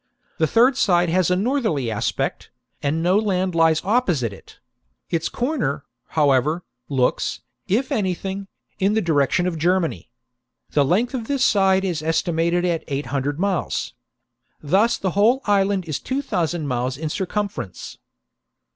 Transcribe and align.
The 0.39 0.47
third 0.47 0.77
side 0.77 1.09
has 1.09 1.29
a 1.29 1.35
northerly 1.35 1.91
aspect, 1.91 2.49
and 2.81 3.03
no 3.03 3.19
land 3.19 3.53
lies 3.53 3.83
opposite 3.85 4.33
it; 4.33 4.59
its 5.11 5.29
corner, 5.29 5.85
however, 6.07 6.63
looks, 6.89 7.41
if 7.67 7.91
anything, 7.91 8.47
in 8.79 8.95
the 8.95 9.01
direction 9.01 9.45
of 9.45 9.59
Germany. 9.59 10.09
The 10.71 10.83
length 10.83 11.13
of 11.13 11.27
this 11.27 11.45
side 11.45 11.85
is 11.85 12.01
estimated 12.01 12.65
at 12.65 12.83
eight 12.87 13.05
hundred 13.13 13.37
miles. 13.39 13.93
Thus 14.59 14.97
the 14.97 15.11
whole 15.11 15.41
island 15.45 15.85
is 15.85 15.99
two 15.99 16.23
thousand 16.23 16.65
miles 16.65 16.97
in 16.97 17.07
circumference. 17.09 17.99